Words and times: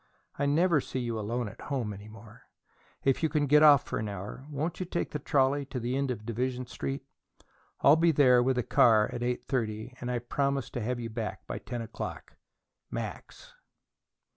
I 0.39 0.47
never 0.47 0.81
see 0.81 0.97
you 0.97 1.19
alone 1.19 1.47
at 1.47 1.61
home 1.61 1.93
any 1.93 2.07
more. 2.07 2.47
If 3.03 3.21
you 3.21 3.29
can 3.29 3.45
get 3.45 3.61
off 3.61 3.83
for 3.85 3.99
an 3.99 4.09
hour, 4.09 4.47
won't 4.49 4.79
you 4.79 4.85
take 4.87 5.11
the 5.11 5.19
trolley 5.19 5.63
to 5.67 5.79
the 5.79 5.95
end 5.95 6.09
of 6.09 6.25
Division 6.25 6.65
Street? 6.65 7.03
I'll 7.81 7.97
be 7.97 8.11
there 8.11 8.41
with 8.41 8.55
the 8.55 8.63
car 8.63 9.11
at 9.13 9.21
eight 9.21 9.43
thirty, 9.43 9.93
and 10.01 10.09
I 10.09 10.17
promise 10.17 10.71
to 10.71 10.81
have 10.81 10.99
you 10.99 11.11
back 11.11 11.45
by 11.45 11.59
ten 11.59 11.83
o'clock. 11.83 12.33
MAX. 12.89 13.53